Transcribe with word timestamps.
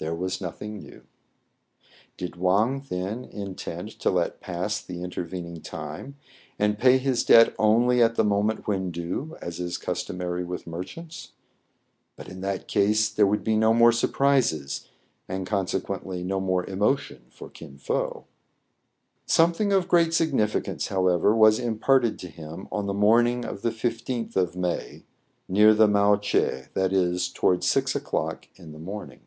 There 0.00 0.14
was 0.14 0.40
nothing 0.40 0.78
new. 0.78 1.02
Did 2.16 2.36
Wang, 2.36 2.86
then, 2.88 3.24
intend 3.24 3.98
to 3.98 4.10
let 4.10 4.40
pass 4.40 4.80
the 4.80 5.00
interven 5.02 5.44
ing 5.44 5.60
time,, 5.60 6.16
and 6.56 6.78
pay 6.78 6.98
his 6.98 7.24
debt 7.24 7.52
only 7.58 8.00
at 8.00 8.14
the 8.14 8.22
moment 8.22 8.68
when 8.68 8.92
due, 8.92 9.36
as 9.42 9.58
is 9.58 9.76
customary 9.76 10.44
with 10.44 10.68
merchants} 10.68 11.32
But 12.16 12.26
IVILL 12.28 12.38
NOT 12.38 12.38
SURPRISE 12.38 12.46
THE 12.46 12.50
READER, 12.52 12.60
97 12.80 12.84
in 12.84 12.92
that 12.92 12.92
case 12.92 13.10
there 13.10 13.26
would 13.26 13.42
be 13.42 13.56
no 13.56 13.74
more 13.74 13.90
surprises, 13.90 14.88
and 15.28 15.44
consequently 15.48 16.22
no 16.22 16.38
more 16.38 16.64
emotion 16.70 17.22
for 17.30 17.50
Kin 17.50 17.76
Fo. 17.76 18.24
Something 19.26 19.72
of 19.72 19.88
great 19.88 20.14
significance, 20.14 20.86
however, 20.86 21.34
was 21.34 21.58
imparted 21.58 22.20
to 22.20 22.28
him 22.28 22.68
on 22.70 22.86
the 22.86 22.94
morning 22.94 23.44
of 23.44 23.62
the 23.62 23.70
isth 23.70 24.36
of 24.36 24.54
May, 24.54 25.06
near 25.48 25.74
the" 25.74 25.88
mao 25.88 26.14
che;" 26.14 26.66
that 26.74 26.92
is, 26.92 27.28
towards 27.28 27.66
six 27.68 27.96
o'clock 27.96 28.46
in 28.54 28.70
the 28.70 28.78
morning. 28.78 29.22